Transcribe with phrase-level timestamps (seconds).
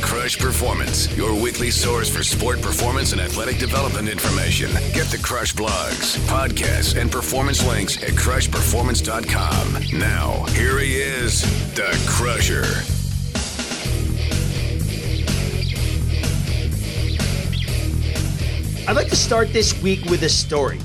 [0.00, 4.70] Krush Performance, your weekly source for sport performance and athletic development information.
[4.92, 9.98] Get the Krush blogs, podcasts, and performance links at krushperformance.com.
[9.98, 11.42] Now, here he is,
[11.74, 12.66] the Krusher.
[18.88, 20.80] I'd like to start this week with a story.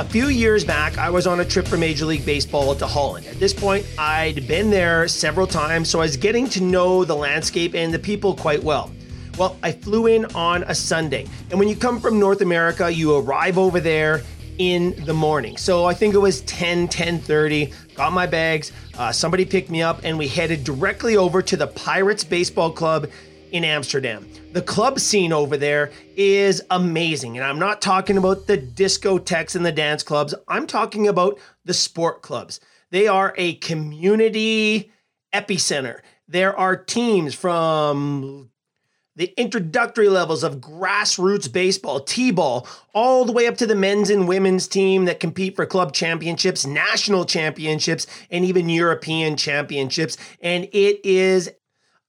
[0.00, 3.26] A few years back, I was on a trip for Major League Baseball to Holland.
[3.26, 7.14] At this point, I'd been there several times, so I was getting to know the
[7.14, 8.90] landscape and the people quite well.
[9.36, 13.14] Well, I flew in on a Sunday, and when you come from North America, you
[13.14, 14.22] arrive over there
[14.56, 15.58] in the morning.
[15.58, 17.70] So I think it was 10, 10:30.
[17.94, 18.72] Got my bags.
[18.96, 23.06] Uh, somebody picked me up, and we headed directly over to the Pirates Baseball Club
[23.52, 24.26] in Amsterdam.
[24.52, 27.36] The club scene over there is amazing.
[27.36, 31.74] And I'm not talking about the discotheques and the dance clubs, I'm talking about the
[31.74, 32.60] sport clubs.
[32.90, 34.90] They are a community
[35.32, 36.00] epicenter.
[36.26, 38.50] There are teams from
[39.16, 44.08] the introductory levels of grassroots baseball, T ball, all the way up to the men's
[44.08, 50.16] and women's team that compete for club championships, national championships, and even European championships.
[50.40, 51.50] And it is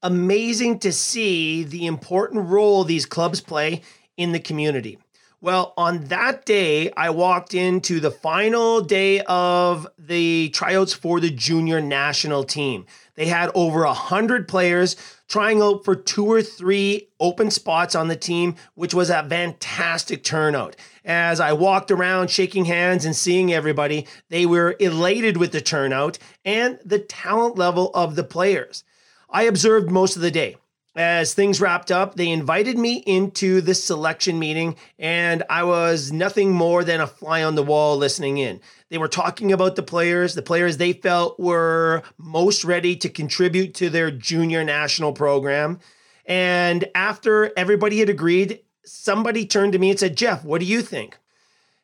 [0.03, 3.81] amazing to see the important role these clubs play
[4.17, 4.97] in the community.
[5.43, 11.31] Well, on that day, I walked into the final day of the tryouts for the
[11.31, 12.85] junior national team.
[13.15, 14.95] They had over a hundred players
[15.27, 20.23] trying out for two or three open spots on the team, which was a fantastic
[20.23, 20.75] turnout.
[21.03, 26.19] As I walked around shaking hands and seeing everybody, they were elated with the turnout
[26.45, 28.83] and the talent level of the players.
[29.31, 30.57] I observed most of the day.
[30.93, 36.51] As things wrapped up, they invited me into this selection meeting, and I was nothing
[36.51, 38.59] more than a fly on the wall listening in.
[38.89, 43.73] They were talking about the players, the players they felt were most ready to contribute
[43.75, 45.79] to their junior national program.
[46.25, 50.81] And after everybody had agreed, somebody turned to me and said, Jeff, what do you
[50.81, 51.17] think?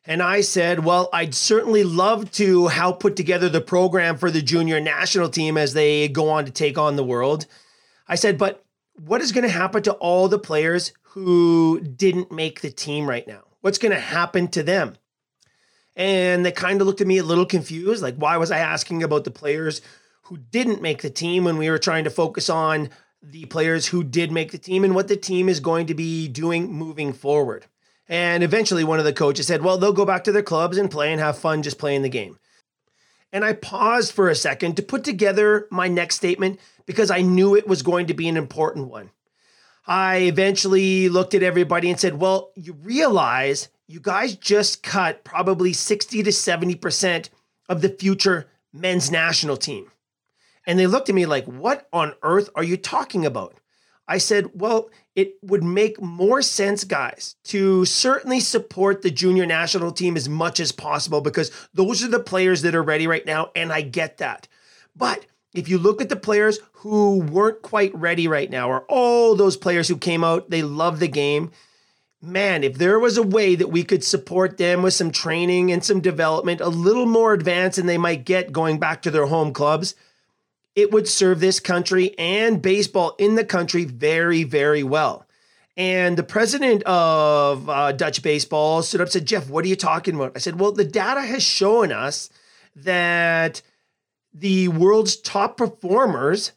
[0.08, 4.40] And I said, Well, I'd certainly love to help put together the program for the
[4.40, 7.44] junior national team as they go on to take on the world.
[8.08, 8.64] I said, But
[8.96, 13.26] what is going to happen to all the players who didn't make the team right
[13.28, 13.42] now?
[13.60, 14.96] What's going to happen to them?
[15.94, 18.02] And they kind of looked at me a little confused.
[18.02, 19.82] Like, why was I asking about the players
[20.22, 22.88] who didn't make the team when we were trying to focus on
[23.22, 26.28] the players who did make the team and what the team is going to be
[26.28, 27.66] doing moving forward?
[28.08, 30.90] And eventually, one of the coaches said, Well, they'll go back to their clubs and
[30.90, 32.38] play and have fun just playing the game.
[33.32, 37.54] And I paused for a second to put together my next statement because I knew
[37.54, 39.10] it was going to be an important one.
[39.86, 45.72] I eventually looked at everybody and said, Well, you realize you guys just cut probably
[45.72, 47.28] 60 to 70%
[47.68, 49.90] of the future men's national team.
[50.66, 53.58] And they looked at me like, What on earth are you talking about?
[54.06, 59.90] I said, Well, it would make more sense, guys, to certainly support the junior national
[59.90, 63.50] team as much as possible because those are the players that are ready right now,
[63.56, 64.46] and I get that.
[64.94, 69.34] But if you look at the players who weren't quite ready right now, or all
[69.34, 71.50] those players who came out, they love the game.
[72.22, 75.82] Man, if there was a way that we could support them with some training and
[75.82, 79.52] some development, a little more advanced than they might get going back to their home
[79.52, 79.96] clubs,
[80.78, 85.26] it would serve this country and baseball in the country very, very well.
[85.76, 89.74] And the president of uh, Dutch baseball stood up and said, Jeff, what are you
[89.74, 90.36] talking about?
[90.36, 92.30] I said, well, the data has shown us
[92.76, 93.60] that
[94.32, 96.52] the world's top performers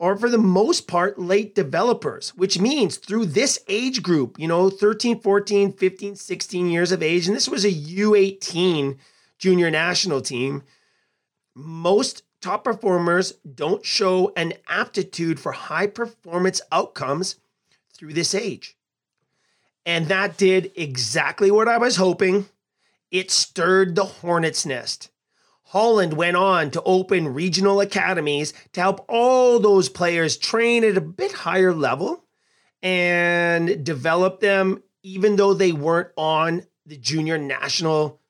[0.00, 4.68] are, for the most part, late developers, which means through this age group, you know,
[4.68, 8.98] 13, 14, 15, 16 years of age, and this was a U18
[9.38, 10.64] junior national team,
[11.54, 17.36] most top performers don't show an aptitude for high performance outcomes
[17.94, 18.76] through this age.
[19.86, 22.46] And that did exactly what I was hoping.
[23.10, 25.10] It stirred the hornet's nest.
[25.62, 31.00] Holland went on to open regional academies to help all those players train at a
[31.00, 32.24] bit higher level
[32.82, 38.20] and develop them, even though they weren't on the junior national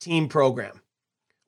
[0.00, 0.80] team program.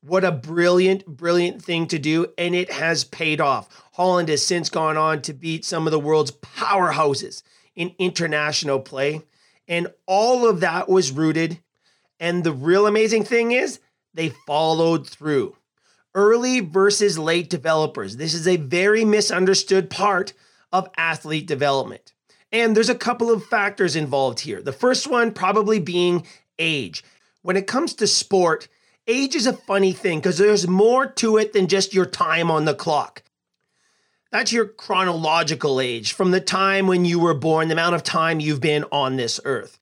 [0.07, 2.29] What a brilliant, brilliant thing to do.
[2.39, 3.69] And it has paid off.
[3.95, 7.43] Holland has since gone on to beat some of the world's powerhouses
[7.75, 9.23] in international play.
[9.67, 11.59] And all of that was rooted.
[12.21, 13.81] And the real amazing thing is,
[14.15, 15.57] they followed through.
[16.15, 18.17] Early versus late developers.
[18.17, 20.33] This is a very misunderstood part
[20.73, 22.13] of athlete development.
[22.53, 24.63] And there's a couple of factors involved here.
[24.63, 26.25] The first one probably being
[26.61, 27.03] age.
[27.43, 28.69] When it comes to sport,
[29.07, 32.65] age is a funny thing because there's more to it than just your time on
[32.65, 33.23] the clock.
[34.33, 38.41] That's your chronological age from the time when you were born, the amount of time
[38.41, 39.79] you've been on this earth.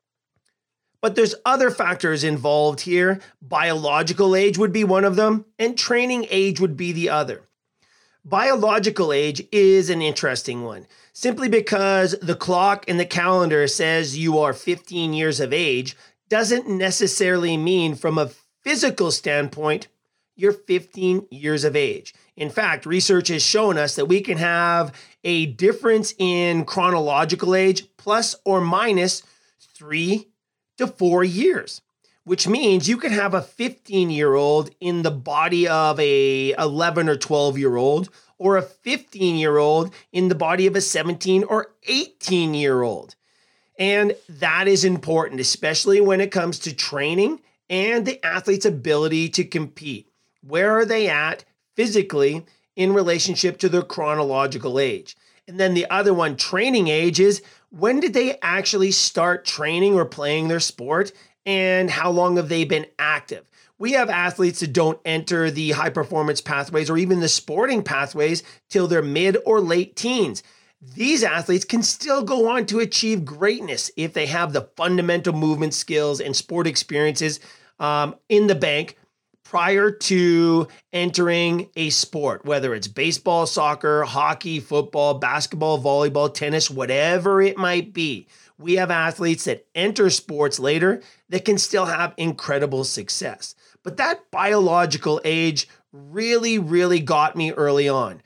[1.01, 3.21] But there's other factors involved here.
[3.43, 7.43] Biological age would be one of them, and training age would be the other.
[8.25, 14.39] Biological age is an interesting one, simply because the clock in the calendar says you
[14.39, 15.95] are 15 years of age
[16.31, 18.31] doesn't necessarily mean from a
[18.65, 19.89] physical standpoint
[20.37, 22.15] you're 15 years of age.
[22.37, 27.87] In fact, research has shown us that we can have a difference in chronological age
[27.97, 29.23] plus or minus
[29.61, 30.29] three
[30.79, 31.83] to four years,
[32.25, 37.09] which means you can have a 15 year old in the body of a 11
[37.09, 41.45] or 12 year old or a 15 year old in the body of a 17
[41.45, 43.15] or 18 year old.
[43.79, 49.45] And that is important, especially when it comes to training and the athlete's ability to
[49.45, 50.09] compete.
[50.43, 51.45] Where are they at
[51.75, 52.45] physically
[52.77, 55.17] in relationship to their chronological age?
[55.47, 60.05] And then the other one, training age, is when did they actually start training or
[60.05, 61.13] playing their sport?
[61.47, 63.45] And how long have they been active?
[63.79, 68.43] We have athletes that don't enter the high performance pathways or even the sporting pathways
[68.71, 70.43] till their mid or late teens.
[70.81, 75.75] These athletes can still go on to achieve greatness if they have the fundamental movement
[75.75, 77.41] skills and sport experiences
[77.79, 78.97] um, in the bank
[79.45, 87.41] prior to entering a sport, whether it's baseball, soccer, hockey, football, basketball, volleyball, tennis, whatever
[87.41, 88.27] it might be.
[88.59, 93.55] We have athletes that enter sports later that can still have incredible success.
[93.83, 98.23] But that biological age really, really got me early on.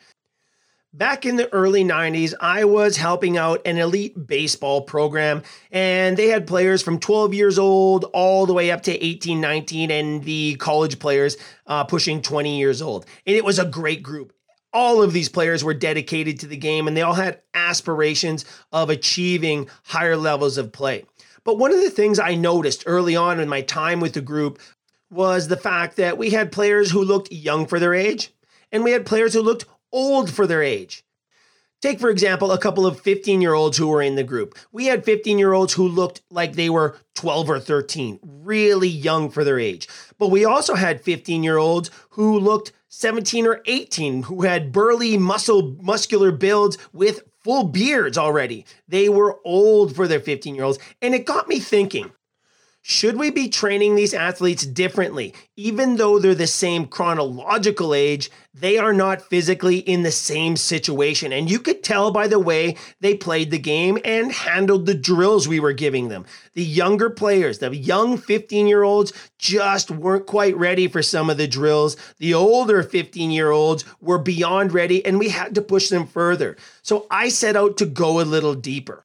[0.94, 6.28] Back in the early 90s, I was helping out an elite baseball program, and they
[6.28, 10.54] had players from 12 years old all the way up to 18, 19, and the
[10.54, 11.36] college players
[11.66, 13.04] uh, pushing 20 years old.
[13.26, 14.32] And it was a great group.
[14.72, 18.88] All of these players were dedicated to the game, and they all had aspirations of
[18.88, 21.04] achieving higher levels of play.
[21.44, 24.58] But one of the things I noticed early on in my time with the group
[25.10, 28.32] was the fact that we had players who looked young for their age,
[28.72, 31.04] and we had players who looked old for their age.
[31.80, 34.58] Take, for example, a couple of 15 year olds who were in the group.
[34.72, 39.30] We had 15 year olds who looked like they were 12 or 13, really young
[39.30, 39.86] for their age.
[40.18, 45.16] But we also had 15 year olds who looked 17 or 18, who had burly,
[45.16, 48.64] muscle, muscular builds with full beards already.
[48.88, 50.80] They were old for their 15 year olds.
[51.00, 52.10] And it got me thinking
[52.90, 55.34] should we be training these athletes differently?
[55.56, 61.30] Even though they're the same chronological age, they are not physically in the same situation.
[61.30, 65.46] And you could tell by the way they played the game and handled the drills
[65.46, 66.24] we were giving them.
[66.54, 71.36] The younger players, the young 15 year olds, just weren't quite ready for some of
[71.36, 71.94] the drills.
[72.16, 76.56] The older 15 year olds were beyond ready, and we had to push them further.
[76.80, 79.04] So I set out to go a little deeper.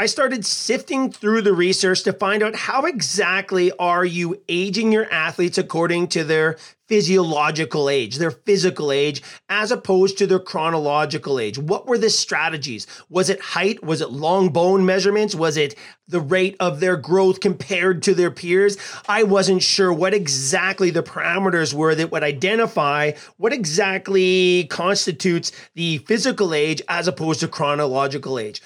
[0.00, 5.04] I started sifting through the research to find out how exactly are you aging your
[5.12, 6.56] athletes according to their
[6.88, 9.20] physiological age, their physical age,
[9.50, 11.58] as opposed to their chronological age.
[11.58, 12.86] What were the strategies?
[13.10, 13.84] Was it height?
[13.84, 15.34] Was it long bone measurements?
[15.34, 15.74] Was it
[16.08, 18.78] the rate of their growth compared to their peers?
[19.06, 25.98] I wasn't sure what exactly the parameters were that would identify what exactly constitutes the
[25.98, 28.62] physical age as opposed to chronological age.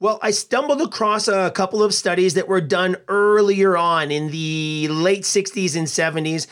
[0.00, 4.86] Well, I stumbled across a couple of studies that were done earlier on in the
[4.88, 6.46] late 60s and 70s.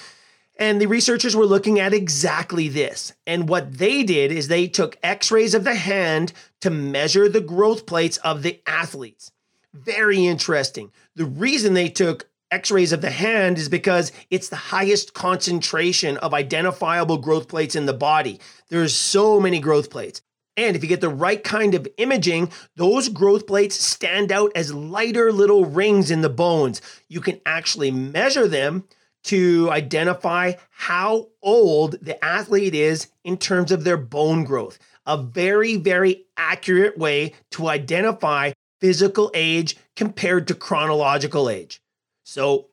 [0.58, 3.12] And the researchers were looking at exactly this.
[3.24, 7.40] And what they did is they took x rays of the hand to measure the
[7.40, 9.30] growth plates of the athletes.
[9.72, 10.90] Very interesting.
[11.14, 16.16] The reason they took x rays of the hand is because it's the highest concentration
[16.16, 18.40] of identifiable growth plates in the body.
[18.70, 20.20] There's so many growth plates.
[20.56, 24.72] And if you get the right kind of imaging, those growth plates stand out as
[24.72, 26.80] lighter little rings in the bones.
[27.08, 28.84] You can actually measure them
[29.24, 34.78] to identify how old the athlete is in terms of their bone growth.
[35.04, 41.80] A very, very accurate way to identify physical age compared to chronological age.
[42.24, 42.68] So,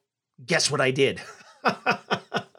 [0.45, 1.21] guess what I did?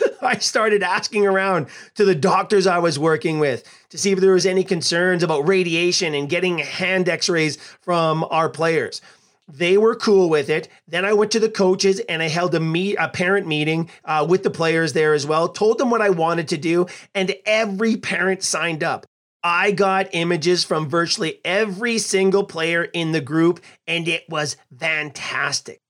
[0.22, 4.32] I started asking around to the doctors I was working with to see if there
[4.32, 9.00] was any concerns about radiation and getting hand x-rays from our players.
[9.48, 10.68] They were cool with it.
[10.86, 14.26] Then I went to the coaches and I held a meet a parent meeting uh,
[14.28, 15.48] with the players there as well.
[15.48, 19.04] Told them what I wanted to do, and every parent signed up.
[19.44, 25.81] I got images from virtually every single player in the group, and it was fantastic.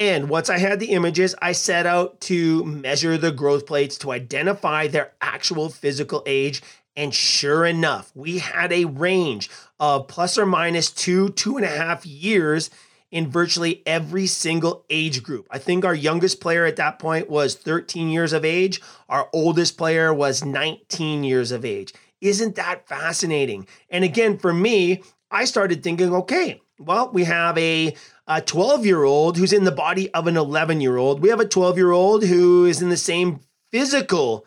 [0.00, 4.10] And once I had the images, I set out to measure the growth plates to
[4.10, 6.62] identify their actual physical age.
[6.96, 11.68] And sure enough, we had a range of plus or minus two, two and a
[11.68, 12.70] half years
[13.14, 15.46] in virtually every single age group.
[15.48, 19.78] I think our youngest player at that point was 13 years of age, our oldest
[19.78, 21.94] player was 19 years of age.
[22.20, 23.68] Isn't that fascinating?
[23.88, 27.94] And again, for me, I started thinking, okay, well, we have a,
[28.26, 31.20] a 12 year old who's in the body of an 11 year old.
[31.20, 34.46] We have a 12 year old who is in the same physical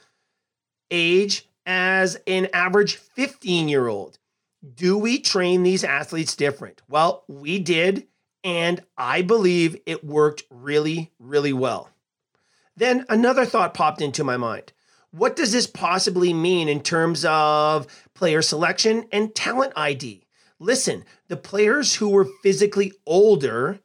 [0.92, 4.20] age as an average 15 year old.
[4.76, 6.82] Do we train these athletes different?
[6.90, 8.08] Well, we did,
[8.44, 11.90] and I believe it worked really, really well.
[12.76, 14.72] Then another thought popped into my mind.
[15.12, 20.27] What does this possibly mean in terms of player selection and talent ID?
[20.60, 23.80] Listen, the players who were physically older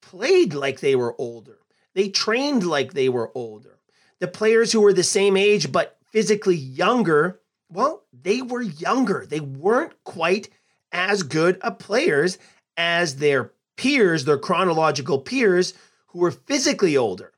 [0.00, 1.58] played like they were older.
[1.94, 3.78] They trained like they were older.
[4.20, 7.40] The players who were the same age but physically younger,
[7.70, 9.26] well, they were younger.
[9.26, 10.48] They weren't quite
[10.92, 12.38] as good of players
[12.76, 15.74] as their peers, their chronological peers,
[16.06, 17.32] who were physically older.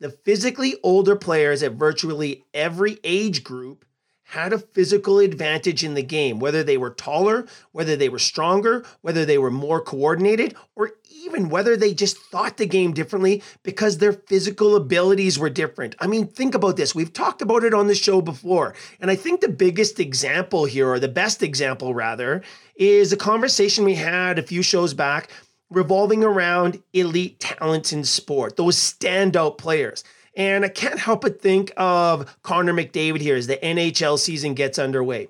[0.00, 3.84] The physically older players at virtually every age group
[4.32, 8.82] had a physical advantage in the game, whether they were taller, whether they were stronger,
[9.02, 13.98] whether they were more coordinated, or even whether they just thought the game differently because
[13.98, 15.94] their physical abilities were different.
[16.00, 16.94] I mean, think about this.
[16.94, 18.74] We've talked about it on the show before.
[19.00, 22.42] And I think the biggest example here, or the best example rather,
[22.74, 25.28] is a conversation we had a few shows back
[25.68, 30.04] revolving around elite talents in sport, those standout players.
[30.34, 34.78] And I can't help but think of Connor McDavid here as the NHL season gets
[34.78, 35.28] underway.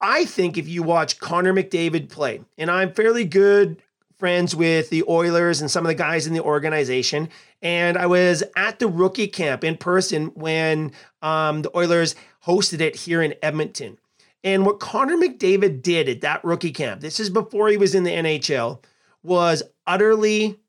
[0.00, 3.80] I think if you watch Connor McDavid play, and I'm fairly good
[4.18, 7.28] friends with the Oilers and some of the guys in the organization,
[7.62, 12.14] and I was at the rookie camp in person when um, the Oilers
[12.44, 13.98] hosted it here in Edmonton.
[14.42, 18.04] And what Connor McDavid did at that rookie camp, this is before he was in
[18.04, 18.82] the NHL,
[19.22, 20.60] was utterly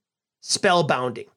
[0.41, 1.27] spellbounding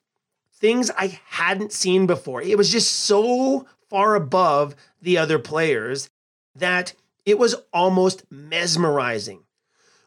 [0.59, 2.43] things I hadn't seen before.
[2.43, 6.11] It was just so far above the other players
[6.55, 9.45] that it was almost mesmerizing.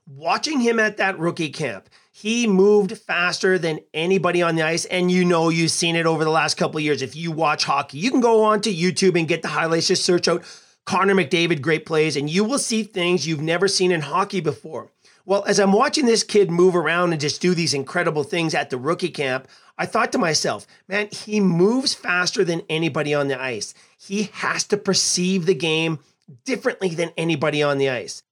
[0.08, 4.86] Watching him at that rookie camp, he moved faster than anybody on the ice.
[4.86, 7.01] And you know, you've seen it over the last couple of years.
[7.01, 10.03] If you watch hockey, you can go on to YouTube and get the highlights, just
[10.03, 10.43] search out
[10.86, 14.89] Connor McDavid great plays, and you will see things you've never seen in hockey before.
[15.25, 18.70] Well, as I'm watching this kid move around and just do these incredible things at
[18.70, 19.48] the rookie camp,
[19.78, 23.74] I thought to myself, man, he moves faster than anybody on the ice.
[23.98, 26.00] He has to perceive the game
[26.44, 28.24] differently than anybody on the ice.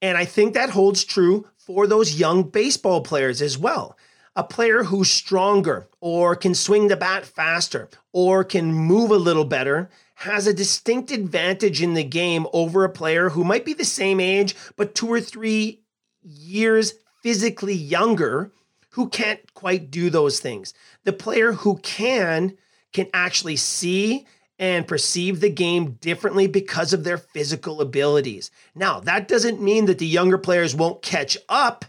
[0.00, 3.96] And I think that holds true for those young baseball players as well.
[4.36, 9.44] A player who's stronger or can swing the bat faster or can move a little
[9.44, 13.84] better has a distinct advantage in the game over a player who might be the
[13.84, 15.80] same age but two or three
[16.22, 18.52] years physically younger
[18.90, 20.74] who can't quite do those things.
[21.04, 22.56] The player who can
[22.92, 24.26] can actually see
[24.58, 28.50] and perceive the game differently because of their physical abilities.
[28.74, 31.84] Now, that doesn't mean that the younger players won't catch up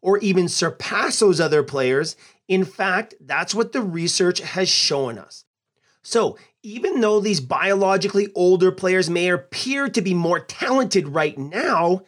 [0.00, 2.16] or even surpass those other players.
[2.48, 5.44] In fact, that's what the research has shown us.
[6.02, 12.02] So, even though these biologically older players may appear to be more talented right now,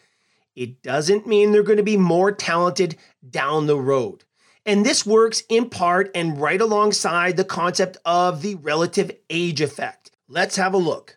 [0.56, 2.96] it doesn't mean they're going to be more talented
[3.28, 4.24] down the road.
[4.64, 10.10] And this works in part and right alongside the concept of the relative age effect.
[10.28, 11.16] Let's have a look.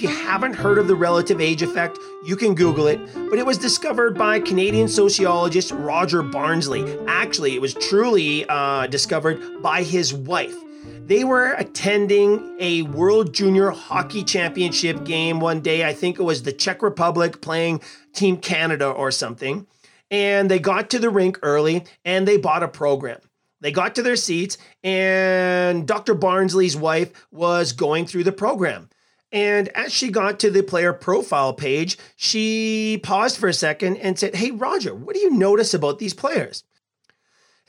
[0.00, 3.44] If you haven't heard of the relative age effect, you can Google it, but it
[3.44, 6.98] was discovered by Canadian sociologist Roger Barnsley.
[7.06, 10.56] Actually, it was truly uh, discovered by his wife.
[11.04, 15.86] They were attending a World Junior Hockey Championship game one day.
[15.86, 17.82] I think it was the Czech Republic playing
[18.14, 19.66] Team Canada or something.
[20.10, 23.20] And they got to the rink early and they bought a program.
[23.60, 26.14] They got to their seats, and Dr.
[26.14, 28.88] Barnsley's wife was going through the program.
[29.32, 34.18] And as she got to the player profile page, she paused for a second and
[34.18, 36.64] said, Hey, Roger, what do you notice about these players?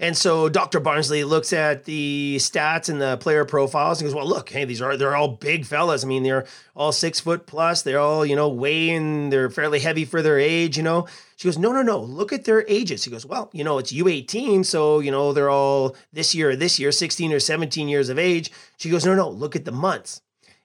[0.01, 0.79] And so Dr.
[0.79, 4.81] Barnsley looks at the stats and the player profiles and goes, "Well, look, hey, these
[4.81, 6.03] are they're all big fellas.
[6.03, 7.83] I mean, they're all six foot plus.
[7.83, 9.29] They're all you know weighing.
[9.29, 10.75] They're fairly heavy for their age.
[10.75, 11.99] You know." She goes, "No, no, no.
[11.99, 15.51] Look at their ages." He goes, "Well, you know, it's U18, so you know they're
[15.51, 19.13] all this year, or this year, 16 or 17 years of age." She goes, "No,
[19.13, 19.29] no.
[19.29, 20.21] Look at the months."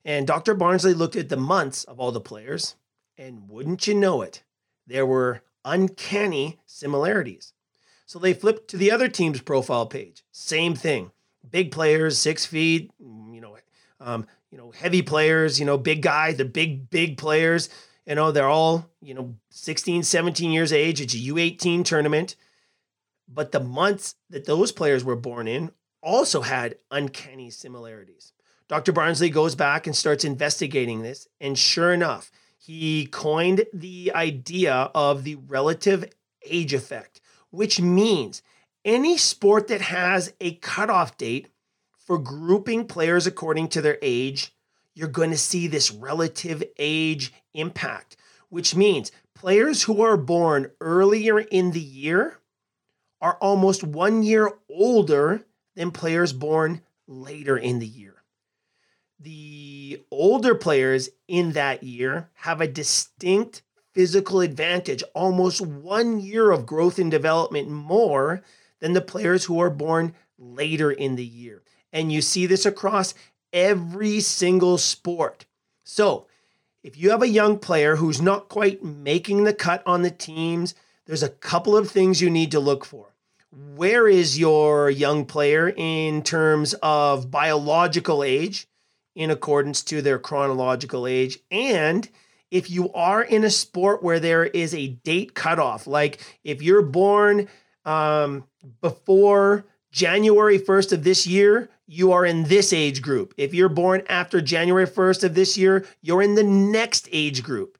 [0.06, 0.54] And Dr.
[0.54, 2.76] Barnsley looked at the months of all the players,
[3.18, 4.44] and wouldn't you know it,
[4.86, 7.52] there were uncanny similarities.
[8.06, 10.22] So they flipped to the other team's profile page.
[10.30, 11.10] Same thing.
[11.50, 13.56] Big players, six feet, you know,
[13.98, 17.68] um, you know, heavy players, you know, big guys, the big, big players.
[18.06, 21.00] You know, they're all, you know, 16, 17 years age.
[21.00, 22.36] It's a U18 tournament.
[23.26, 28.32] But the months that those players were born in also had uncanny similarities.
[28.68, 28.92] Dr.
[28.92, 31.28] Barnsley goes back and starts investigating this.
[31.40, 36.04] And sure enough, he coined the idea of the relative
[36.44, 37.20] age effect,
[37.50, 38.42] which means
[38.84, 41.48] any sport that has a cutoff date
[41.96, 44.54] for grouping players according to their age,
[44.94, 48.16] you're going to see this relative age impact,
[48.48, 52.38] which means players who are born earlier in the year
[53.20, 55.44] are almost one year older
[55.74, 58.15] than players born later in the year.
[59.18, 66.66] The older players in that year have a distinct physical advantage, almost one year of
[66.66, 68.42] growth and development more
[68.80, 71.62] than the players who are born later in the year.
[71.92, 73.14] And you see this across
[73.54, 75.46] every single sport.
[75.82, 76.26] So,
[76.82, 80.74] if you have a young player who's not quite making the cut on the teams,
[81.06, 83.14] there's a couple of things you need to look for.
[83.50, 88.68] Where is your young player in terms of biological age
[89.16, 91.40] in accordance to their chronological age?
[91.50, 92.08] And
[92.52, 96.82] if you are in a sport where there is a date cutoff, like if you're
[96.82, 97.48] born
[97.84, 98.44] um,
[98.80, 103.34] before January 1st of this year, you are in this age group.
[103.36, 107.78] If you're born after January 1st of this year, you're in the next age group.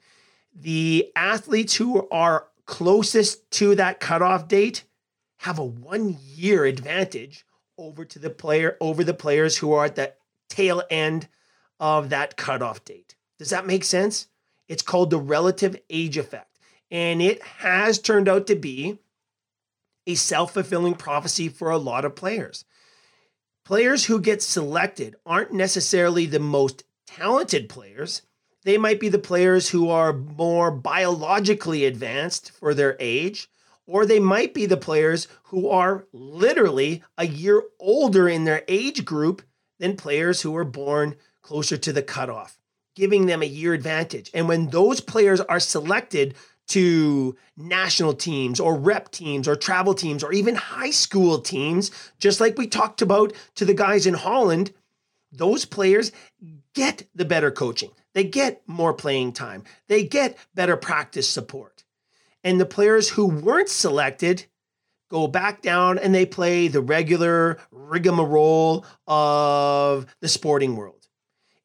[0.54, 4.84] The athletes who are closest to that cutoff date
[5.38, 7.44] have a one year advantage
[7.78, 10.12] over to the player over the players who are at the
[10.48, 11.28] tail end
[11.80, 13.16] of that cutoff date.
[13.38, 14.28] Does that make sense?
[14.68, 16.58] It's called the relative age effect.
[16.90, 18.98] And it has turned out to be
[20.06, 22.64] a self fulfilling prophecy for a lot of players.
[23.64, 28.22] Players who get selected aren't necessarily the most talented players.
[28.62, 33.48] They might be the players who are more biologically advanced for their age,
[33.86, 39.04] or they might be the players who are literally a year older in their age
[39.04, 39.42] group
[39.78, 42.58] than players who are born closer to the cutoff,
[42.94, 44.30] giving them a year advantage.
[44.34, 46.34] And when those players are selected
[46.68, 52.40] to national teams or rep teams or travel teams or even high school teams, just
[52.40, 54.72] like we talked about to the guys in Holland,
[55.30, 56.12] those players
[56.74, 57.90] get the better coaching.
[58.14, 59.64] They get more playing time.
[59.88, 61.84] They get better practice support.
[62.42, 64.46] And the players who weren't selected
[65.08, 71.06] go back down and they play the regular rigmarole of the sporting world.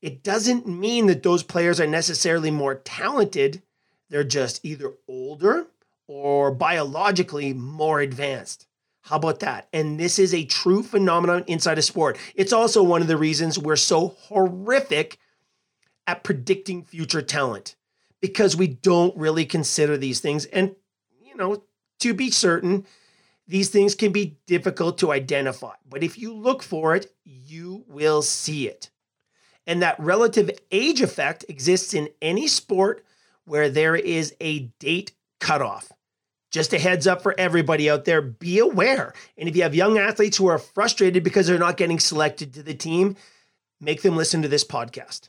[0.02, 3.62] It doesn't mean that those players are necessarily more talented
[4.12, 5.68] they're just either older
[6.06, 8.68] or biologically more advanced.
[9.04, 9.68] How about that?
[9.74, 12.20] And this is a true phenomenon inside of sport.
[12.36, 15.18] It's also one of the reasons we're so horrific
[16.06, 17.76] at predicting future talent
[18.20, 20.46] because we don't really consider these things.
[20.46, 20.76] And,
[21.24, 21.64] you know,
[22.02, 22.86] to be certain,
[23.52, 25.74] these things can be difficult to identify.
[25.88, 28.90] But if you look for it, you will see it.
[29.68, 33.04] And that relative age effect exists in any sport
[33.44, 35.12] where there is a date
[35.42, 35.92] cutoff.
[36.50, 39.14] Just a heads up for everybody out there be aware.
[39.38, 42.64] And if you have young athletes who are frustrated because they're not getting selected to
[42.64, 43.18] the team,
[43.82, 45.28] make them listen to this podcast.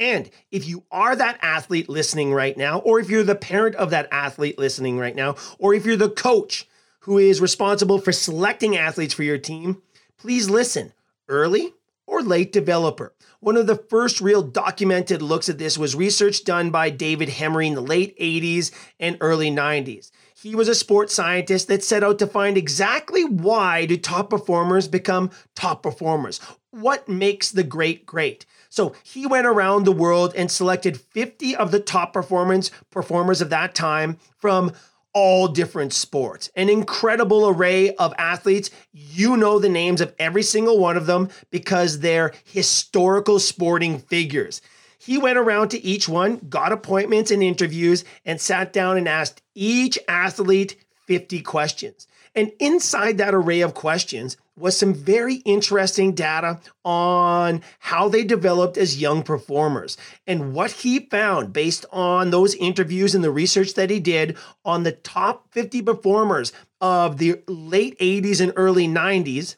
[0.00, 3.90] And if you are that athlete listening right now, or if you're the parent of
[3.90, 6.66] that athlete listening right now, or if you're the coach
[7.06, 9.80] who is responsible for selecting athletes for your team,
[10.18, 10.92] please listen
[11.28, 11.72] early
[12.04, 13.14] or late developer.
[13.38, 17.68] One of the first real documented looks at this was research done by David Hemery
[17.68, 20.10] in the late 80s and early 90s.
[20.34, 24.88] He was a sports scientist that set out to find exactly why do top performers
[24.88, 26.40] become top performers?
[26.72, 28.46] What makes the great great?
[28.68, 33.50] So he went around the world and selected 50 of the top performance performers of
[33.50, 34.72] that time from
[35.16, 38.70] all different sports, an incredible array of athletes.
[38.92, 44.60] You know the names of every single one of them because they're historical sporting figures.
[44.98, 49.40] He went around to each one, got appointments and interviews, and sat down and asked
[49.54, 50.76] each athlete
[51.06, 52.06] 50 questions.
[52.34, 58.78] And inside that array of questions was some very interesting data on how they developed
[58.78, 59.96] as young performers.
[60.26, 64.82] And what he found based on those interviews and the research that he did on
[64.82, 69.56] the top 50 performers of the late 80s and early 90s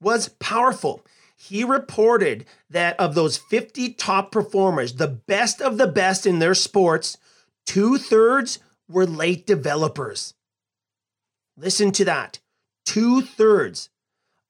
[0.00, 1.04] was powerful.
[1.40, 6.54] he reported that of those 50 top performers, the best of the best in their
[6.54, 7.16] sports,
[7.64, 10.34] two thirds were late developers.
[11.56, 12.40] Listen to that.
[12.84, 13.88] Two thirds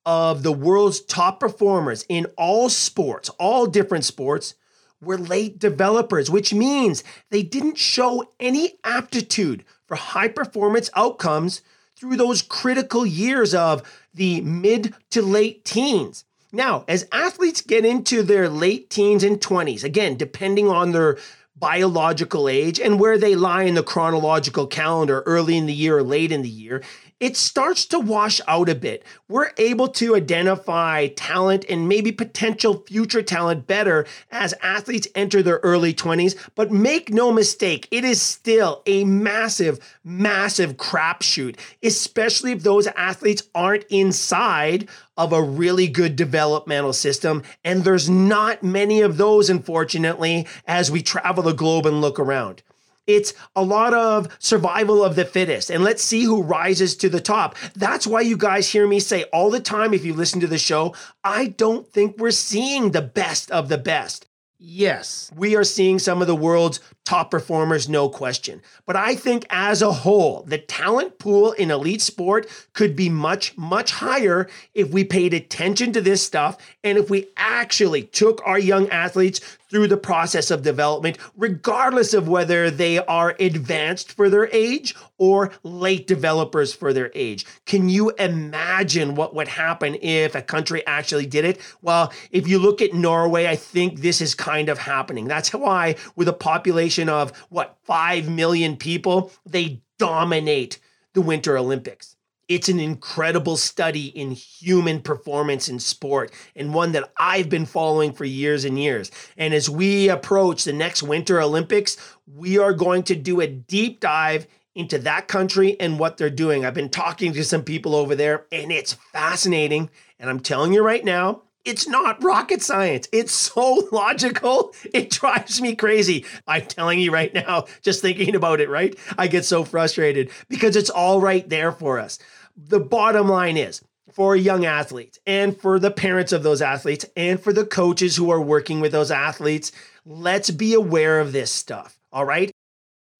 [0.08, 4.54] of the world's top performers in all sports, all different sports,
[5.02, 11.60] were late developers, which means they didn't show any aptitude for high performance outcomes
[11.94, 13.82] through those critical years of
[14.14, 16.24] the mid to late teens.
[16.52, 21.18] Now, as athletes get into their late teens and 20s, again, depending on their
[21.54, 26.02] biological age and where they lie in the chronological calendar, early in the year or
[26.02, 26.82] late in the year,
[27.20, 29.04] it starts to wash out a bit.
[29.28, 35.60] We're able to identify talent and maybe potential future talent better as athletes enter their
[35.62, 36.36] early 20s.
[36.54, 43.42] But make no mistake, it is still a massive, massive crapshoot, especially if those athletes
[43.54, 47.42] aren't inside of a really good developmental system.
[47.64, 52.62] And there's not many of those, unfortunately, as we travel the globe and look around.
[53.08, 57.22] It's a lot of survival of the fittest, and let's see who rises to the
[57.22, 57.56] top.
[57.74, 60.58] That's why you guys hear me say all the time, if you listen to the
[60.58, 60.94] show,
[61.24, 64.26] I don't think we're seeing the best of the best.
[64.58, 68.60] Yes, we are seeing some of the world's top performers, no question.
[68.84, 73.56] But I think as a whole, the talent pool in elite sport could be much,
[73.56, 78.58] much higher if we paid attention to this stuff and if we actually took our
[78.58, 79.40] young athletes
[79.70, 85.50] through the process of development, regardless of whether they are advanced for their age or
[85.62, 87.44] late developers for their age.
[87.66, 91.60] Can you imagine what would happen if a country actually did it?
[91.82, 95.26] Well, if you look at Norway, I think this is kind of happening.
[95.26, 100.78] That's why, with a population of what, 5 million people, they dominate
[101.12, 102.16] the Winter Olympics.
[102.48, 108.14] It's an incredible study in human performance in sport and one that I've been following
[108.14, 109.10] for years and years.
[109.36, 114.00] And as we approach the next Winter Olympics, we are going to do a deep
[114.00, 116.64] dive into that country and what they're doing.
[116.64, 119.90] I've been talking to some people over there and it's fascinating.
[120.18, 123.08] And I'm telling you right now, it's not rocket science.
[123.12, 124.74] It's so logical.
[124.92, 126.24] It drives me crazy.
[126.46, 128.96] I'm telling you right now, just thinking about it, right?
[129.16, 132.18] I get so frustrated because it's all right there for us
[132.58, 133.80] the bottom line is
[134.12, 138.30] for young athletes and for the parents of those athletes and for the coaches who
[138.30, 139.70] are working with those athletes,
[140.04, 141.96] let's be aware of this stuff.
[142.12, 142.50] All right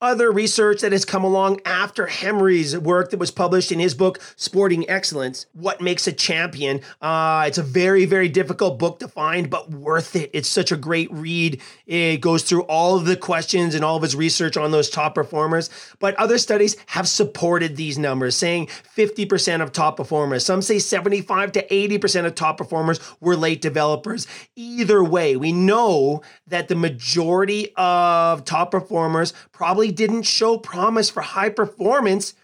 [0.00, 4.20] other research that has come along after Hemery's work that was published in his book,
[4.36, 6.80] Sporting Excellence What Makes a Champion.
[7.00, 10.30] Uh, it's a very, very difficult book to find, but worth it.
[10.32, 11.60] It's such a great read.
[11.86, 15.14] It goes through all of the questions and all of his research on those top
[15.14, 15.70] performers.
[15.98, 20.44] But other studies have supported these numbers, saying 50% of top performers.
[20.44, 24.26] Some say 75 to 80% of top performers were late developers.
[24.54, 31.20] Either way, we know that the majority of top performers probably didn't show promise for
[31.20, 32.34] high performance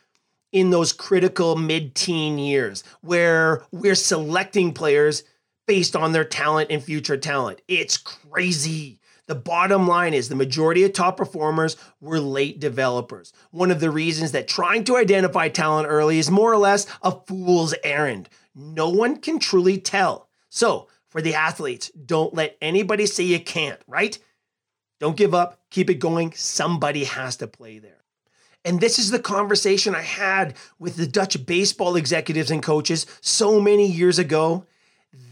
[0.52, 5.24] in those critical mid teen years where we're selecting players
[5.66, 7.60] based on their talent and future talent.
[7.68, 9.00] It's crazy.
[9.26, 13.32] The bottom line is the majority of top performers were late developers.
[13.50, 17.12] One of the reasons that trying to identify talent early is more or less a
[17.26, 18.28] fool's errand.
[18.54, 20.28] No one can truly tell.
[20.50, 24.18] So, for the athletes, don't let anybody say you can't, right?
[24.98, 26.32] Don't give up, keep it going.
[26.32, 28.02] Somebody has to play there.
[28.64, 33.60] And this is the conversation I had with the Dutch baseball executives and coaches so
[33.60, 34.66] many years ago.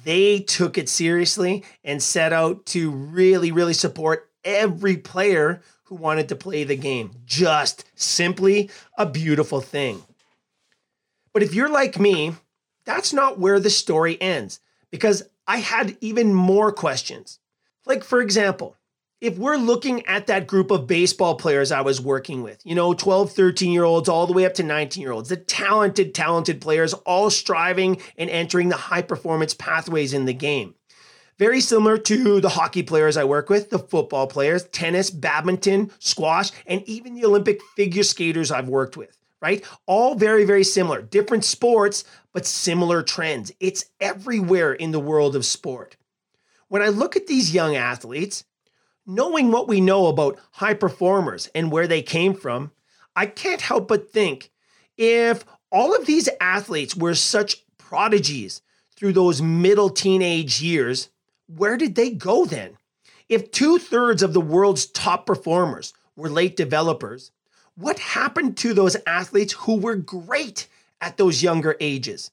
[0.04, 6.28] They took it seriously and set out to really, really support every player who wanted
[6.28, 7.10] to play the game.
[7.26, 10.04] Just simply a beautiful thing.
[11.32, 12.36] But if you're like me,
[12.84, 14.60] that's not where the story ends
[14.92, 17.38] because I had even more questions.
[17.86, 18.76] Like, for example,
[19.20, 22.92] if we're looking at that group of baseball players I was working with, you know,
[22.92, 26.60] 12, 13 year olds, all the way up to 19 year olds, the talented, talented
[26.60, 30.74] players, all striving and entering the high performance pathways in the game.
[31.38, 36.50] Very similar to the hockey players I work with, the football players, tennis, badminton, squash,
[36.66, 39.64] and even the Olympic figure skaters I've worked with, right?
[39.86, 41.02] All very, very similar.
[41.02, 43.52] Different sports, but similar trends.
[43.60, 45.96] It's everywhere in the world of sport.
[46.68, 48.44] When I look at these young athletes,
[49.04, 52.70] knowing what we know about high performers and where they came from,
[53.14, 54.50] I can't help but think
[54.96, 58.62] if all of these athletes were such prodigies
[58.96, 61.08] through those middle teenage years,
[61.46, 62.78] where did they go then?
[63.28, 67.32] If two thirds of the world's top performers were late developers,
[67.76, 70.68] what happened to those athletes who were great
[71.00, 72.30] at those younger ages?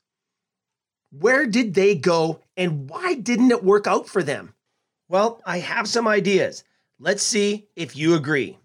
[1.12, 4.54] Where did they go and why didn't it work out for them?
[5.08, 6.63] Well, I have some ideas.
[6.99, 8.58] Let's see if you agree.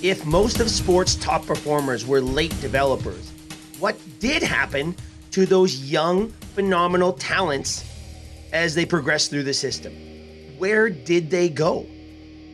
[0.00, 3.32] If most of sports' top performers were late developers,
[3.78, 4.94] what did happen
[5.32, 7.87] to those young, phenomenal talents
[8.52, 9.92] as they progressed through the system?
[10.58, 11.86] Where did they go?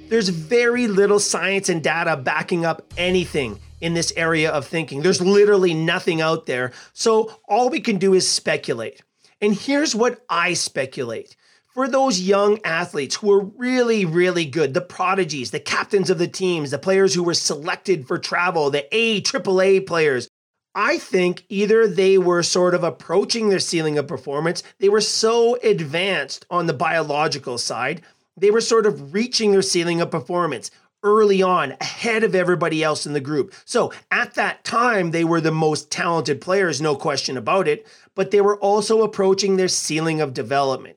[0.08, 5.02] There's very little science and data backing up anything in this area of thinking.
[5.02, 6.72] There's literally nothing out there.
[6.92, 9.02] So all we can do is speculate.
[9.40, 11.36] And here's what I speculate
[11.74, 16.28] for those young athletes who are really, really good, the prodigies, the captains of the
[16.28, 20.28] teams, the players who were selected for travel, the A, AAA players,
[20.74, 25.56] I think either they were sort of approaching their ceiling of performance, they were so
[25.62, 28.02] advanced on the biological side,
[28.36, 30.70] they were sort of reaching their ceiling of performance
[31.04, 33.54] early on, ahead of everybody else in the group.
[33.66, 38.30] So at that time, they were the most talented players, no question about it, but
[38.30, 40.96] they were also approaching their ceiling of development.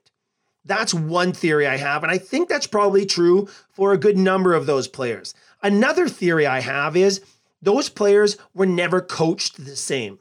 [0.64, 4.54] That's one theory I have, and I think that's probably true for a good number
[4.54, 5.34] of those players.
[5.62, 7.22] Another theory I have is
[7.62, 10.20] those players were never coached the same.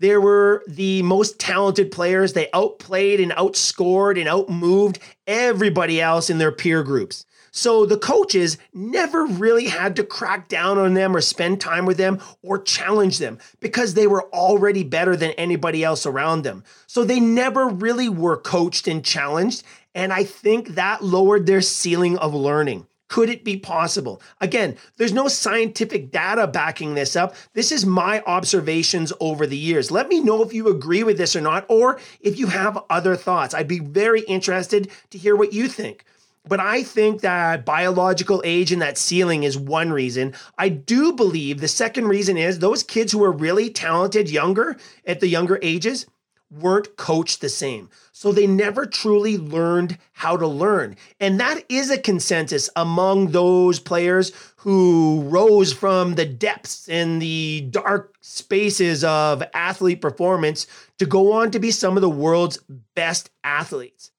[0.00, 2.32] They were the most talented players.
[2.32, 7.24] They outplayed and outscored and outmoved everybody else in their peer groups.
[7.50, 11.96] So the coaches never really had to crack down on them or spend time with
[11.96, 16.62] them or challenge them because they were already better than anybody else around them.
[16.86, 19.64] So they never really were coached and challenged.
[19.94, 22.86] And I think that lowered their ceiling of learning.
[23.08, 24.20] Could it be possible?
[24.40, 27.34] Again, there's no scientific data backing this up.
[27.54, 29.90] This is my observations over the years.
[29.90, 33.16] Let me know if you agree with this or not, or if you have other
[33.16, 33.54] thoughts.
[33.54, 36.04] I'd be very interested to hear what you think.
[36.46, 40.34] But I think that biological age and that ceiling is one reason.
[40.56, 45.20] I do believe the second reason is those kids who are really talented younger at
[45.20, 46.06] the younger ages
[46.50, 47.90] weren't coached the same.
[48.12, 50.96] So they never truly learned how to learn.
[51.20, 57.68] And that is a consensus among those players who rose from the depths and the
[57.70, 60.66] dark spaces of athlete performance
[60.98, 62.58] to go on to be some of the world's
[62.94, 64.10] best athletes.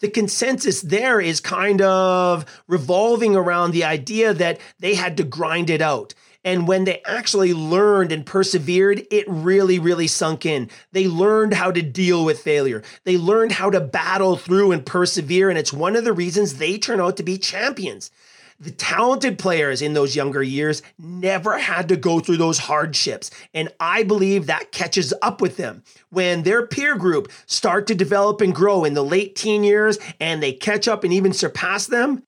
[0.00, 5.70] The consensus there is kind of revolving around the idea that they had to grind
[5.70, 10.68] it out and when they actually learned and persevered, it really, really sunk in.
[10.90, 12.82] They learned how to deal with failure.
[13.04, 15.50] They learned how to battle through and persevere.
[15.50, 18.10] And it's one of the reasons they turn out to be champions.
[18.58, 23.30] The talented players in those younger years never had to go through those hardships.
[23.54, 28.40] And I believe that catches up with them when their peer group start to develop
[28.40, 32.22] and grow in the late teen years and they catch up and even surpass them.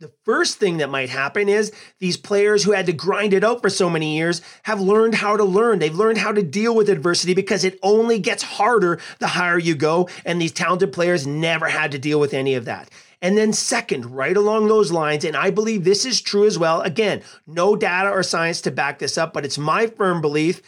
[0.00, 3.62] The first thing that might happen is these players who had to grind it out
[3.62, 5.78] for so many years have learned how to learn.
[5.78, 9.76] They've learned how to deal with adversity because it only gets harder the higher you
[9.76, 10.08] go.
[10.24, 12.90] And these talented players never had to deal with any of that.
[13.22, 16.82] And then, second, right along those lines, and I believe this is true as well.
[16.82, 20.60] Again, no data or science to back this up, but it's my firm belief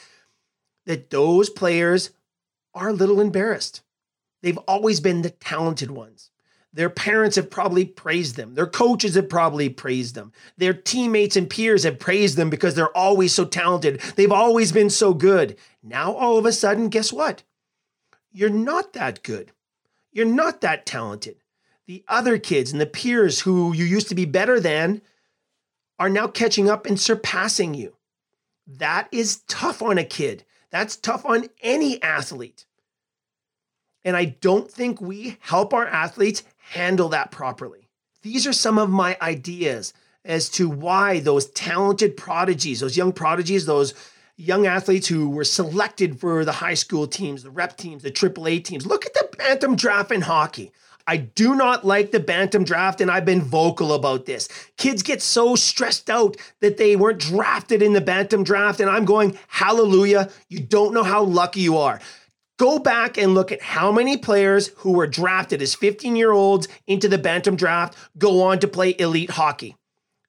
[0.86, 2.10] that those players
[2.72, 3.82] are a little embarrassed.
[4.42, 6.25] They've always been the talented ones.
[6.76, 8.54] Their parents have probably praised them.
[8.54, 10.32] Their coaches have probably praised them.
[10.58, 14.00] Their teammates and peers have praised them because they're always so talented.
[14.14, 15.56] They've always been so good.
[15.82, 17.44] Now, all of a sudden, guess what?
[18.30, 19.52] You're not that good.
[20.12, 21.38] You're not that talented.
[21.86, 25.00] The other kids and the peers who you used to be better than
[25.98, 27.96] are now catching up and surpassing you.
[28.66, 30.44] That is tough on a kid.
[30.70, 32.66] That's tough on any athlete.
[34.06, 37.88] And I don't think we help our athletes handle that properly.
[38.22, 39.92] These are some of my ideas
[40.24, 43.94] as to why those talented prodigies, those young prodigies, those
[44.36, 48.64] young athletes who were selected for the high school teams, the rep teams, the AAA
[48.64, 48.84] teams.
[48.84, 50.72] Look at the Bantam draft in hockey.
[51.08, 54.48] I do not like the Bantam draft, and I've been vocal about this.
[54.76, 59.04] Kids get so stressed out that they weren't drafted in the Bantam draft, and I'm
[59.04, 62.00] going, hallelujah, you don't know how lucky you are.
[62.58, 66.68] Go back and look at how many players who were drafted as 15 year olds
[66.86, 69.76] into the Bantam draft go on to play elite hockey.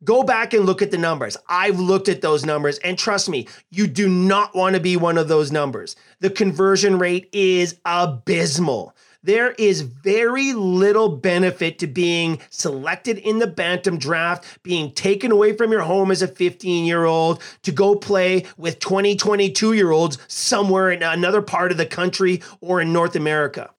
[0.04, 1.38] Go back and look at the numbers.
[1.48, 5.18] I've looked at those numbers, and trust me, you do not want to be one
[5.18, 5.96] of those numbers.
[6.20, 8.94] The conversion rate is abysmal.
[9.28, 15.52] There is very little benefit to being selected in the Bantam draft, being taken away
[15.52, 19.92] from your home as a 15 year old to go play with 20, 22 year
[19.92, 23.70] olds somewhere in another part of the country or in North America.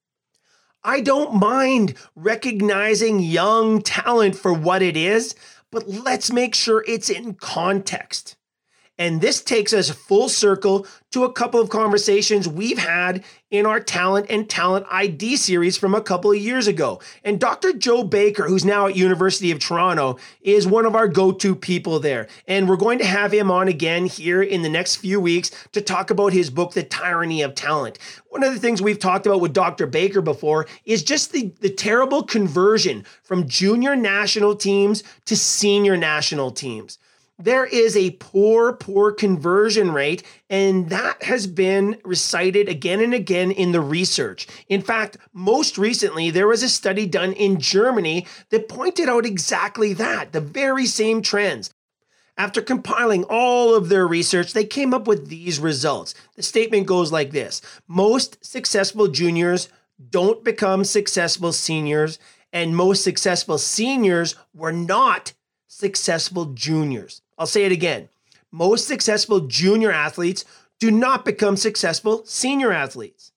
[0.83, 5.33] I don't mind recognizing young talent for what it is,
[5.71, 8.35] but let's make sure it's in context.
[8.99, 13.79] And this takes us full circle to a couple of conversations we've had in our
[13.79, 16.99] Talent and Talent ID series from a couple of years ago.
[17.23, 17.71] And Dr.
[17.71, 22.27] Joe Baker, who's now at University of Toronto, is one of our go-to people there.
[22.45, 25.79] And we're going to have him on again here in the next few weeks to
[25.79, 27.99] talk about his book, The Tyranny of Talent.
[28.27, 29.87] One of the things we've talked about with Dr.
[29.87, 36.51] Baker before is just the, the terrible conversion from junior national teams to senior national
[36.51, 36.99] teams
[37.39, 43.49] there is a poor, poor conversion rate, and that has been recited again and again
[43.49, 44.45] in the research.
[44.67, 49.93] In fact, most recently, there was a study done in Germany that pointed out exactly
[49.93, 51.71] that the very same trends.
[52.37, 56.13] After compiling all of their research, they came up with these results.
[56.35, 59.69] The statement goes like this Most successful juniors
[60.09, 62.19] don't become successful seniors,
[62.51, 65.33] and most successful seniors were not
[65.67, 67.21] successful juniors.
[67.39, 68.09] I'll say it again.
[68.51, 70.43] Most successful junior athletes
[70.79, 73.31] do not become successful senior athletes.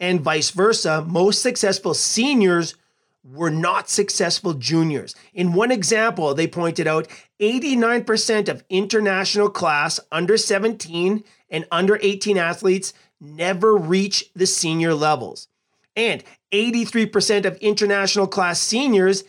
[0.00, 2.74] And vice versa, most successful seniors
[3.22, 5.14] were not successful juniors.
[5.32, 7.08] In one example, they pointed out
[7.40, 15.48] 89% of international class under 17 and under 18 athletes never reach the senior levels.
[15.96, 19.24] And 83% of international class seniors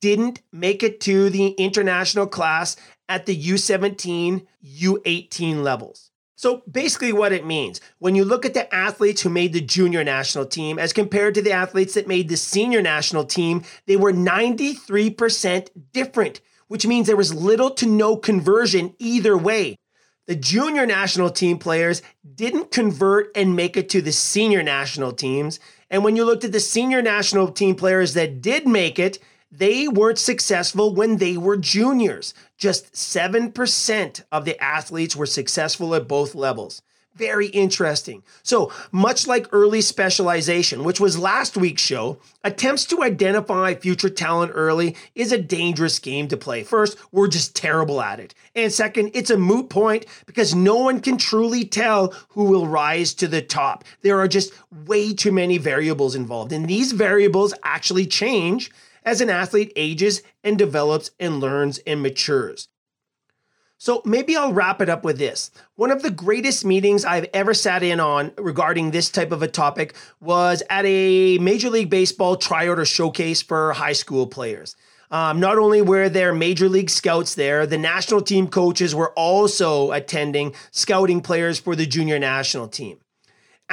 [0.00, 2.76] didn't make it to the international class
[3.12, 6.10] at the U17, U18 levels.
[6.34, 10.02] So basically, what it means when you look at the athletes who made the junior
[10.02, 14.14] national team as compared to the athletes that made the senior national team, they were
[14.14, 19.76] 93% different, which means there was little to no conversion either way.
[20.26, 22.00] The junior national team players
[22.34, 25.60] didn't convert and make it to the senior national teams.
[25.90, 29.18] And when you looked at the senior national team players that did make it,
[29.52, 32.32] they weren't successful when they were juniors.
[32.56, 36.80] Just 7% of the athletes were successful at both levels.
[37.14, 38.22] Very interesting.
[38.42, 44.52] So, much like early specialization, which was last week's show, attempts to identify future talent
[44.54, 46.62] early is a dangerous game to play.
[46.64, 48.34] First, we're just terrible at it.
[48.54, 53.12] And second, it's a moot point because no one can truly tell who will rise
[53.14, 53.84] to the top.
[54.00, 54.54] There are just
[54.86, 58.70] way too many variables involved, and these variables actually change
[59.04, 62.68] as an athlete ages and develops and learns and matures.
[63.78, 65.50] So maybe I'll wrap it up with this.
[65.74, 69.48] One of the greatest meetings I've ever sat in on regarding this type of a
[69.48, 74.76] topic was at a Major League Baseball tryout or showcase for high school players.
[75.10, 79.90] Um, not only were there major league scouts there, the national team coaches were also
[79.90, 83.00] attending, scouting players for the junior national team.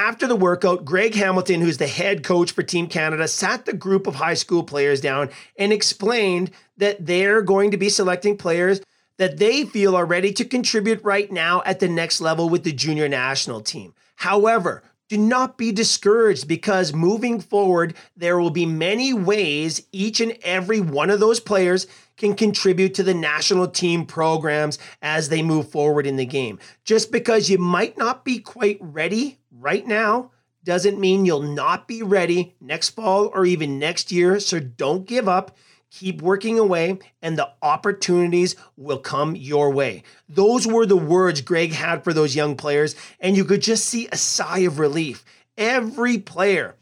[0.00, 4.06] After the workout, Greg Hamilton, who's the head coach for Team Canada, sat the group
[4.06, 8.80] of high school players down and explained that they're going to be selecting players
[9.18, 12.72] that they feel are ready to contribute right now at the next level with the
[12.72, 13.92] junior national team.
[14.16, 20.34] However, do not be discouraged because moving forward, there will be many ways each and
[20.40, 21.86] every one of those players
[22.16, 26.58] can contribute to the national team programs as they move forward in the game.
[26.84, 30.30] Just because you might not be quite ready right now
[30.64, 34.40] doesn't mean you'll not be ready next fall or even next year.
[34.40, 35.56] So don't give up.
[35.90, 40.04] Keep working away, and the opportunities will come your way.
[40.28, 44.06] Those were the words Greg had for those young players, and you could just see
[44.12, 45.24] a sigh of relief.
[45.58, 46.76] Every player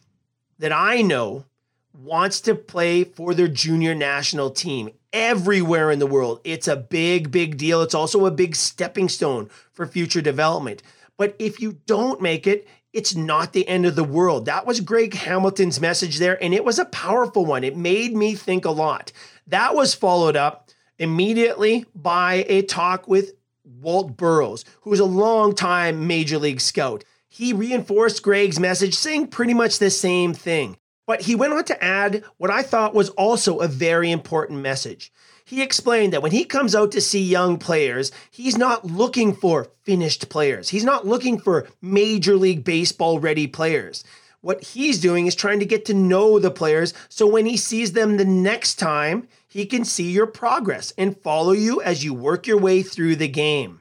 [0.59, 1.47] that I know
[1.95, 6.41] wants to play for their junior national team everywhere in the world.
[6.45, 7.81] It's a big, big deal.
[7.81, 10.83] It's also a big stepping stone for future development.
[11.19, 14.47] But if you don't make it, it's not the end of the world.
[14.47, 17.65] That was Greg Hamilton's message there, and it was a powerful one.
[17.65, 19.13] It made me think a lot.
[19.47, 26.07] That was followed up immediately by a talk with Walt Burrows, who is a long-time
[26.07, 27.05] major league scout.
[27.29, 30.79] He reinforced Greg's message, saying pretty much the same thing.
[31.07, 35.13] But he went on to add what I thought was also a very important message.
[35.49, 39.69] He explained that when he comes out to see young players, he's not looking for
[39.83, 40.69] finished players.
[40.69, 44.05] He's not looking for Major League Baseball ready players.
[44.43, 47.93] What he's doing is trying to get to know the players so when he sees
[47.93, 52.47] them the next time, he can see your progress and follow you as you work
[52.47, 53.81] your way through the game.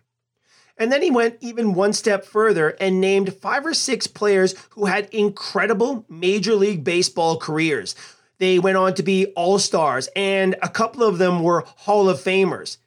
[0.78, 4.86] And then he went even one step further and named five or six players who
[4.86, 7.94] had incredible Major League Baseball careers,
[8.40, 12.20] they went on to be all stars, and a couple of them were Hall of
[12.20, 12.78] Famers.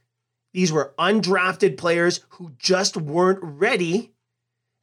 [0.53, 4.13] These were undrafted players who just weren't ready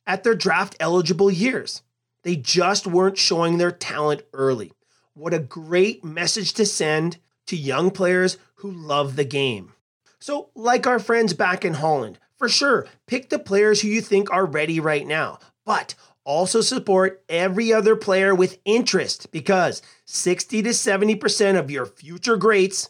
[0.06, 1.84] at their draft eligible years.
[2.24, 4.72] They just weren't showing their talent early.
[5.14, 9.74] What a great message to send to young players who love the game.
[10.20, 14.32] So, like our friends back in Holland, for sure, pick the players who you think
[14.32, 15.96] are ready right now, but
[16.28, 22.90] also support every other player with interest because 60 to 70% of your future greats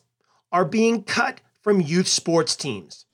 [0.52, 3.06] are being cut from youth sports teams.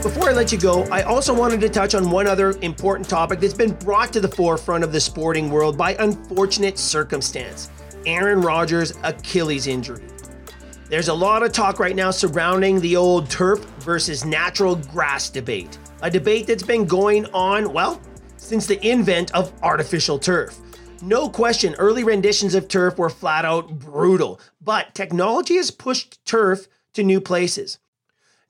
[0.00, 3.40] Before I let you go, I also wanted to touch on one other important topic
[3.40, 7.68] that's been brought to the forefront of the sporting world by unfortunate circumstance
[8.06, 10.02] Aaron Rodgers' Achilles injury.
[10.92, 15.78] There's a lot of talk right now surrounding the old turf versus natural grass debate,
[16.02, 17.98] a debate that's been going on, well,
[18.36, 20.58] since the invent of artificial turf.
[21.00, 26.68] No question, early renditions of turf were flat out brutal, but technology has pushed turf
[26.92, 27.78] to new places.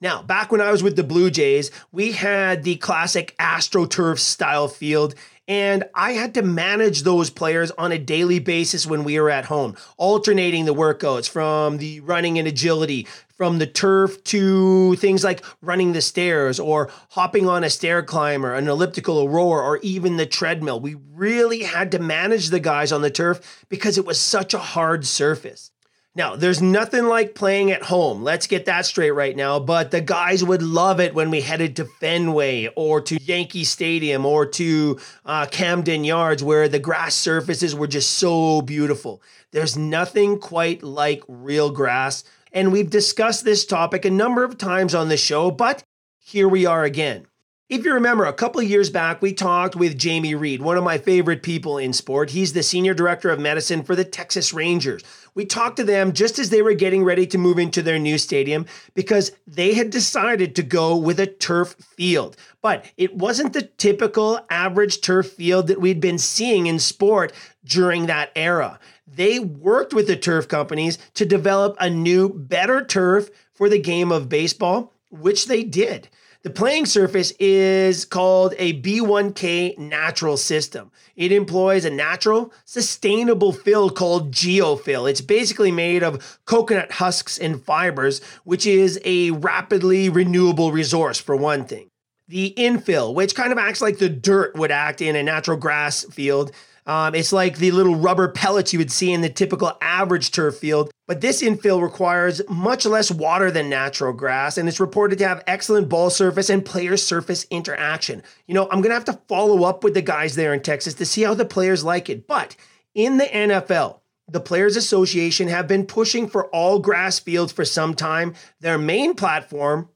[0.01, 4.66] Now, back when I was with the Blue Jays, we had the classic AstroTurf style
[4.66, 5.14] field,
[5.49, 9.47] and I had to manage those players on a daily basis when we were at
[9.47, 15.45] home, alternating the workouts from the running and agility, from the turf to things like
[15.61, 20.16] running the stairs or hopping on a stair climber, an elliptical, a rower, or even
[20.16, 20.78] the treadmill.
[20.78, 24.59] We really had to manage the guys on the turf because it was such a
[24.59, 25.72] hard surface.
[26.14, 28.22] Now, there's nothing like playing at home.
[28.22, 29.58] Let's get that straight right now.
[29.58, 34.26] But the guys would love it when we headed to Fenway or to Yankee Stadium
[34.26, 39.22] or to uh, Camden Yards, where the grass surfaces were just so beautiful.
[39.52, 42.24] There's nothing quite like real grass.
[42.52, 45.82] And we've discussed this topic a number of times on the show, but
[46.18, 47.26] here we are again.
[47.70, 50.84] If you remember, a couple of years back, we talked with Jamie Reed, one of
[50.84, 52.28] my favorite people in sport.
[52.28, 55.02] He's the senior director of medicine for the Texas Rangers.
[55.35, 58.18] We talked to them just as they were getting ready to move into their new
[58.18, 62.37] stadium because they had decided to go with a turf field.
[62.61, 67.33] But it wasn't the typical average turf field that we'd been seeing in sport
[67.64, 68.78] during that era.
[69.07, 74.12] They worked with the turf companies to develop a new, better turf for the game
[74.12, 76.09] of baseball, which they did.
[76.43, 80.90] The playing surface is called a B1K natural system.
[81.14, 85.09] It employs a natural, sustainable fill called geofill.
[85.09, 91.36] It's basically made of coconut husks and fibers, which is a rapidly renewable resource for
[91.36, 91.90] one thing.
[92.26, 96.03] The infill, which kind of acts like the dirt would act in a natural grass
[96.07, 96.51] field,
[96.87, 100.57] um, it's like the little rubber pellets you would see in the typical average turf
[100.57, 105.28] field, but this infill requires much less water than natural grass, and it's reported to
[105.28, 108.22] have excellent ball surface and player surface interaction.
[108.47, 110.95] You know, I'm going to have to follow up with the guys there in Texas
[110.95, 112.57] to see how the players like it, but
[112.95, 117.95] in the NFL, the Players Association have been pushing for all grass fields for some
[117.95, 118.35] time.
[118.61, 119.89] Their main platform,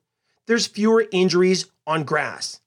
[0.46, 2.60] there's fewer injuries on grass.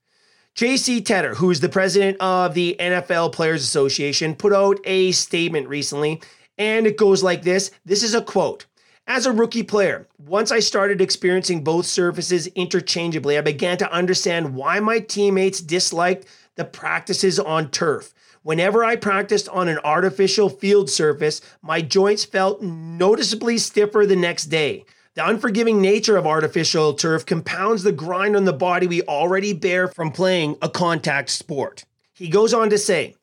[0.60, 5.70] JC Tretter, who is the president of the NFL Players Association, put out a statement
[5.70, 6.22] recently,
[6.58, 8.66] and it goes like this This is a quote.
[9.08, 14.54] As a rookie player, once I started experiencing both surfaces interchangeably, I began to understand
[14.54, 18.14] why my teammates disliked the practices on turf.
[18.44, 24.48] Whenever I practiced on an artificial field surface, my joints felt noticeably stiffer the next
[24.48, 24.84] day.
[25.20, 29.90] The unforgiving nature of artificial turf compounds the grind on the body we already bear
[29.90, 31.84] from playing a contact sport.
[32.14, 33.18] He goes on to say,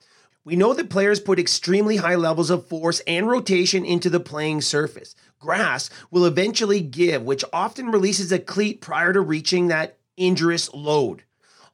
[0.45, 4.61] we know that players put extremely high levels of force and rotation into the playing
[4.61, 5.15] surface.
[5.39, 11.23] Grass will eventually give, which often releases a cleat prior to reaching that injurious load.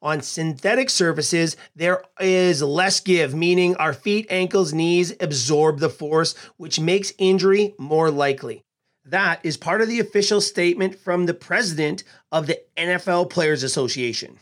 [0.01, 6.37] On synthetic surfaces, there is less give, meaning our feet, ankles, knees absorb the force,
[6.59, 8.63] which makes injury more likely.
[9.13, 12.03] That is part of the official statement from the president
[12.33, 14.39] of the NFL Players Association.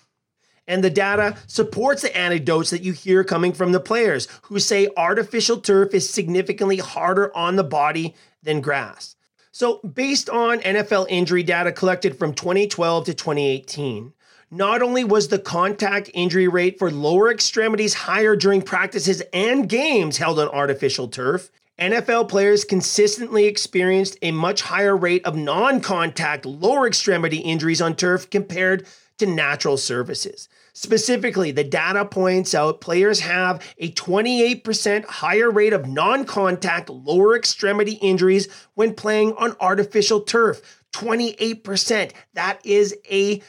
[0.68, 4.88] And the data supports the anecdotes that you hear coming from the players who say
[4.96, 8.14] artificial turf is significantly harder on the body
[8.44, 9.16] than grass.
[9.50, 14.12] So, based on NFL injury data collected from 2012 to 2018,
[14.52, 20.18] not only was the contact injury rate for lower extremities higher during practices and games
[20.18, 21.50] held on artificial turf,
[21.80, 27.96] NFL players consistently experienced a much higher rate of non contact lower extremity injuries on
[27.96, 30.48] turf compared to natural surfaces.
[30.74, 37.34] Specifically, the data points out players have a 28% higher rate of non contact lower
[37.34, 40.84] extremity injuries when playing on artificial turf.
[40.92, 42.12] 28%.
[42.34, 43.42] That is a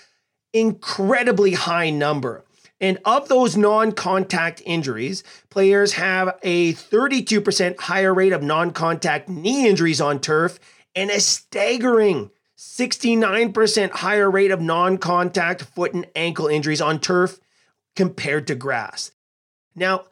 [0.53, 2.45] incredibly high number.
[2.81, 9.29] And of those non contact injuries, players have a 32% higher rate of non contact
[9.29, 10.59] knee injuries on turf
[10.95, 17.39] and a staggering 69% higher rate of non contact foot and ankle injuries on turf
[17.95, 19.11] compared to grass.
[19.75, 20.05] Now,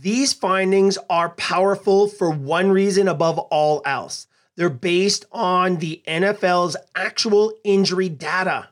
[0.00, 4.26] These findings are powerful for one reason above all else.
[4.56, 8.68] They're based on the NFL's actual injury data.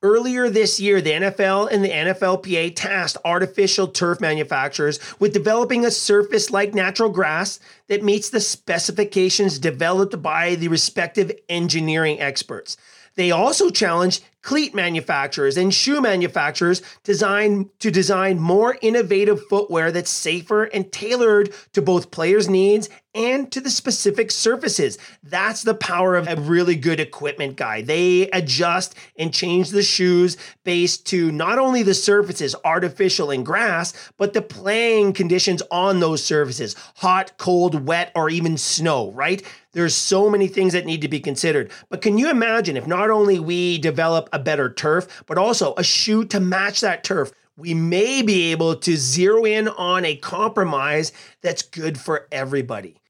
[0.00, 5.90] Earlier this year, the NFL and the NFLPA tasked artificial turf manufacturers with developing a
[5.90, 12.76] surface like natural grass that meets the specifications developed by the respective engineering experts.
[13.16, 20.10] They also challenged cleat manufacturers and shoe manufacturers design to design more innovative footwear that's
[20.10, 24.96] safer and tailored to both players' needs and to the specific surfaces.
[25.24, 27.82] That's the power of a really good equipment guy.
[27.82, 33.92] They adjust and change the shoes based to not only the surfaces, artificial and grass,
[34.18, 39.42] but the playing conditions on those surfaces hot, cold, wet, or even snow, right?
[39.72, 41.70] There's so many things that need to be considered.
[41.88, 45.84] But can you imagine if not only we develop a better turf, but also a
[45.84, 47.32] shoe to match that turf?
[47.56, 51.12] We may be able to zero in on a compromise
[51.42, 53.00] that's good for everybody.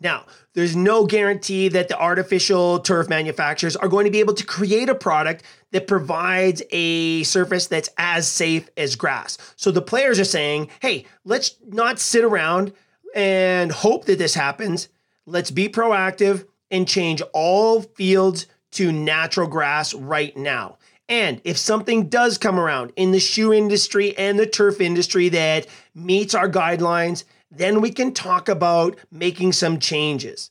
[0.00, 4.44] Now, there's no guarantee that the artificial turf manufacturers are going to be able to
[4.44, 9.38] create a product that provides a surface that's as safe as grass.
[9.56, 12.74] So the players are saying, hey, let's not sit around
[13.14, 14.88] and hope that this happens.
[15.24, 18.46] Let's be proactive and change all fields
[18.76, 20.78] to natural grass right now.
[21.08, 25.66] And if something does come around in the shoe industry and the turf industry that
[25.94, 30.50] meets our guidelines, then we can talk about making some changes.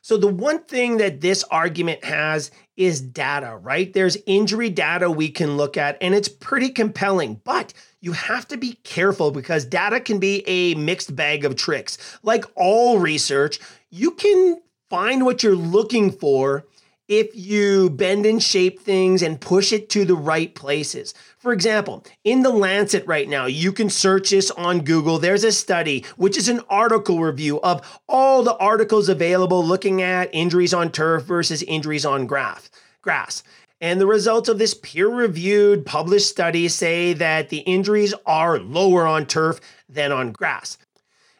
[0.00, 3.92] So, the one thing that this argument has is data, right?
[3.92, 8.56] There's injury data we can look at, and it's pretty compelling, but you have to
[8.56, 11.98] be careful because data can be a mixed bag of tricks.
[12.22, 13.58] Like all research,
[13.90, 16.64] you can find what you're looking for
[17.08, 21.14] if you bend and shape things and push it to the right places.
[21.38, 25.18] For example, in the Lancet right now, you can search this on Google.
[25.18, 30.30] There's a study, which is an article review of all the articles available looking at
[30.32, 32.68] injuries on turf versus injuries on grass.
[33.02, 33.42] grass.
[33.80, 39.06] And the results of this peer reviewed published study say that the injuries are lower
[39.06, 40.78] on turf than on grass.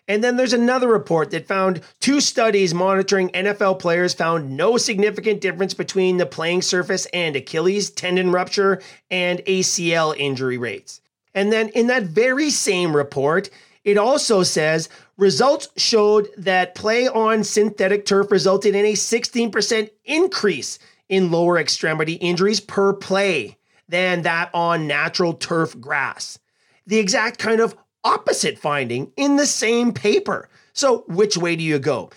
[0.08, 5.40] And then there's another report that found two studies monitoring NFL players found no significant
[5.40, 8.80] difference between the playing surface and Achilles tendon rupture
[9.10, 11.00] and ACL injury rates.
[11.34, 13.50] And then in that very same report,
[13.84, 20.78] it also says results showed that play on synthetic turf resulted in a 16% increase
[21.08, 23.56] in lower extremity injuries per play
[23.88, 26.38] than that on natural turf grass.
[26.86, 27.76] The exact kind of
[28.06, 30.48] opposite finding in the same paper.
[30.72, 32.10] So, which way do you go?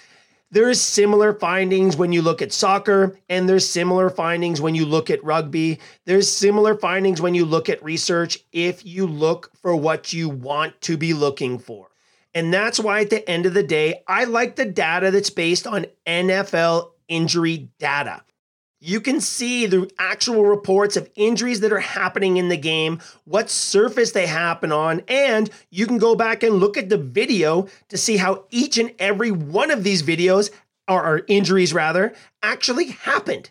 [0.52, 5.10] There's similar findings when you look at soccer, and there's similar findings when you look
[5.10, 5.80] at rugby.
[6.06, 10.80] There's similar findings when you look at research if you look for what you want
[10.82, 11.88] to be looking for.
[12.36, 15.66] And that's why at the end of the day, I like the data that's based
[15.66, 18.22] on NFL injury data.
[18.82, 23.50] You can see the actual reports of injuries that are happening in the game, what
[23.50, 27.98] surface they happen on, and you can go back and look at the video to
[27.98, 30.50] see how each and every one of these videos,
[30.88, 33.50] or, or injuries rather, actually happened.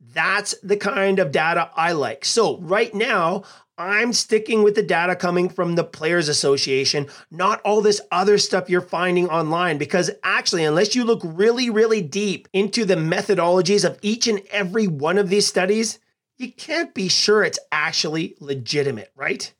[0.00, 2.24] That's the kind of data I like.
[2.24, 3.44] So, right now,
[3.76, 8.70] I'm sticking with the data coming from the Players Association, not all this other stuff
[8.70, 9.78] you're finding online.
[9.78, 14.86] Because actually, unless you look really, really deep into the methodologies of each and every
[14.86, 15.98] one of these studies,
[16.36, 19.52] you can't be sure it's actually legitimate, right?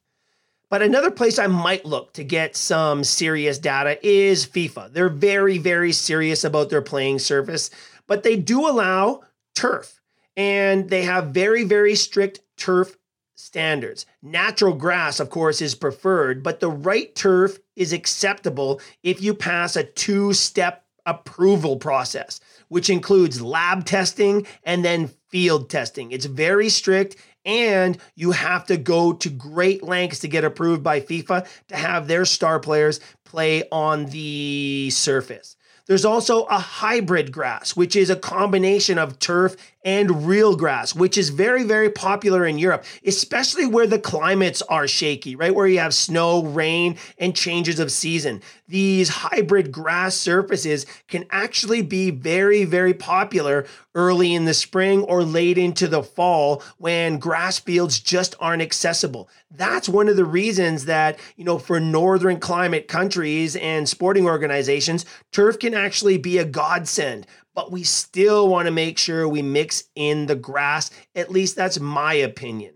[0.71, 4.93] But another place I might look to get some serious data is FIFA.
[4.93, 7.71] They're very, very serious about their playing surface,
[8.07, 9.23] but they do allow
[9.55, 10.01] turf
[10.37, 12.97] and they have very, very strict turf
[13.35, 14.07] standards.
[14.23, 19.77] Natural grass, of course, is preferred, but the right turf is acceptable if you pass
[19.77, 26.13] a two step approval process, which includes lab testing and then field testing.
[26.13, 27.17] It's very strict.
[27.47, 32.09] And you have to go to great lengths to get approved by FIFA to have
[32.09, 35.54] their star players play on the surface.
[35.87, 39.55] There's also a hybrid grass, which is a combination of turf
[39.85, 44.89] and real grass, which is very, very popular in Europe, especially where the climates are
[44.89, 45.55] shaky, right?
[45.55, 48.41] Where you have snow, rain, and changes of season.
[48.67, 55.23] These hybrid grass surfaces can actually be very, very popular early in the spring or
[55.23, 59.29] late into the fall when grass fields just aren't accessible.
[59.51, 65.05] That's one of the reasons that, you know, for northern climate countries and sporting organizations,
[65.31, 69.85] turf can actually be a godsend but we still want to make sure we mix
[69.95, 70.91] in the grass.
[71.15, 72.75] At least that's my opinion.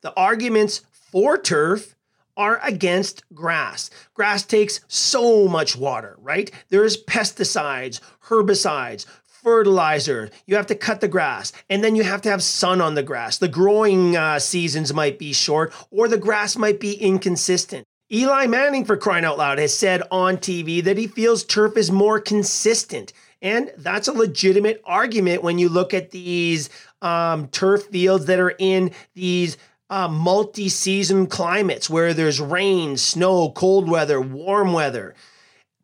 [0.00, 1.94] The arguments for turf
[2.36, 3.90] are against grass.
[4.14, 6.50] Grass takes so much water, right?
[6.68, 10.30] There's pesticides, herbicides, fertilizer.
[10.46, 13.02] You have to cut the grass, and then you have to have sun on the
[13.02, 13.38] grass.
[13.38, 17.86] The growing uh, seasons might be short, or the grass might be inconsistent.
[18.12, 21.90] Eli Manning, for crying out loud, has said on TV that he feels turf is
[21.90, 23.12] more consistent.
[23.40, 26.68] And that's a legitimate argument when you look at these
[27.00, 29.56] um, turf fields that are in these
[29.92, 35.14] uh, multi season climates where there's rain, snow, cold weather, warm weather.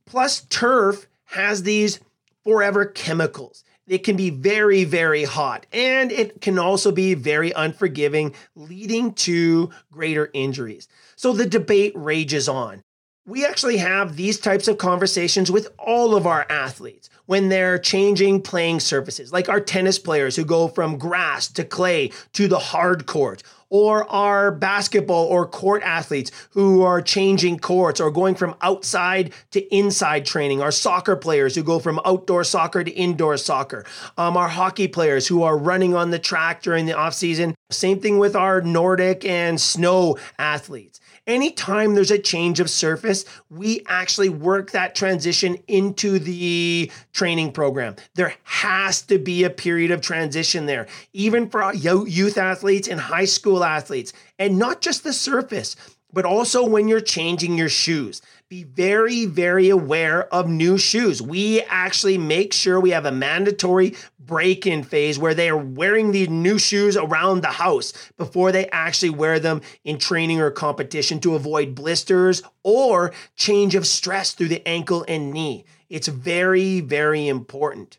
[0.07, 2.01] Plus, turf has these
[2.43, 3.65] forever chemicals.
[3.87, 9.71] It can be very, very hot and it can also be very unforgiving, leading to
[9.93, 10.89] greater injuries.
[11.17, 12.83] So the debate rages on.
[13.27, 18.41] We actually have these types of conversations with all of our athletes when they're changing
[18.41, 23.05] playing surfaces, like our tennis players who go from grass to clay to the hard
[23.05, 29.33] court, or our basketball or court athletes who are changing courts or going from outside
[29.51, 33.85] to inside training, our soccer players who go from outdoor soccer to indoor soccer,
[34.17, 37.55] um, our hockey players who are running on the track during the off season.
[37.71, 43.85] Same thing with our Nordic and snow athletes anytime there's a change of surface, we
[43.87, 47.95] actually work that transition into the training program.
[48.15, 53.27] There has to be a period of transition there, even for youth athletes and high
[53.27, 55.77] school athletes, and not just the surface,
[56.13, 61.21] but also when you're changing your shoes be very, very aware of new shoes.
[61.21, 66.13] We actually make sure we have a mandatory break in phase where they are wearing
[66.13, 71.21] these new shoes around the house before they actually wear them in training or competition
[71.21, 75.67] to avoid blisters or change of stress through the ankle and knee.
[75.91, 77.99] It's very, very important.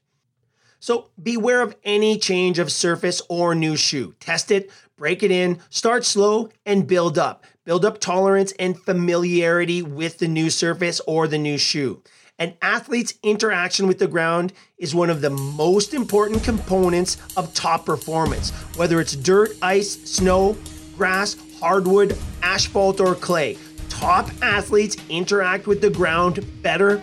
[0.80, 4.16] So beware of any change of surface or new shoe.
[4.20, 7.46] Test it, break it in, start slow, and build up.
[7.64, 12.04] Build up tolerance and familiarity with the new surface or the new shoe.
[12.38, 17.86] An athlete's interaction with the ground is one of the most important components of top
[17.86, 20.58] performance, whether it's dirt, ice, snow,
[20.98, 23.58] grass, hardwood, asphalt, or clay.
[23.88, 27.02] Top athletes interact with the ground better,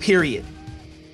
[0.00, 0.44] period.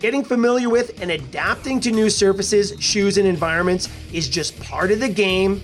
[0.00, 4.98] Getting familiar with and adapting to new surfaces, shoes, and environments is just part of
[5.00, 5.60] the game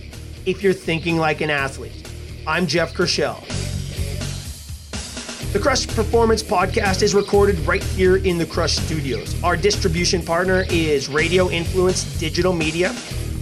[0.47, 2.09] if you're thinking like an athlete.
[2.47, 3.41] I'm Jeff Krushell.
[5.53, 9.41] The Krush Performance Podcast is recorded right here in the Krush Studios.
[9.45, 12.91] Our distribution partner is Radio Influence Digital Media.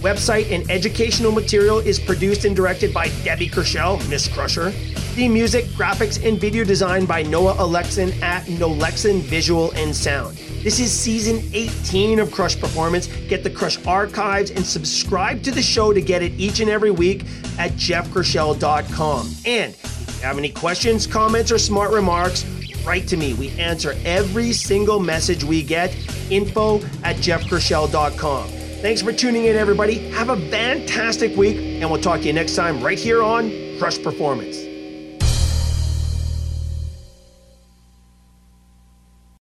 [0.01, 4.71] Website and educational material is produced and directed by Debbie Krushell, Miss Krusher.
[5.15, 10.37] Theme music, graphics, and video design by Noah Alexin at Nolexin Visual and Sound.
[10.63, 13.07] This is season 18 of Krush Performance.
[13.27, 16.89] Get the Krush archives and subscribe to the show to get it each and every
[16.89, 17.25] week
[17.59, 19.27] at jeffkrushell.com.
[19.45, 22.45] And if you have any questions, comments, or smart remarks,
[22.85, 23.33] write to me.
[23.33, 25.93] We answer every single message we get.
[26.31, 28.47] Info at jeffkrushell.com.
[28.47, 30.09] Thanks for tuning in, everybody.
[30.11, 33.49] Have a fantastic week, and we'll talk to you next time right here on
[33.79, 34.62] Krush Performance.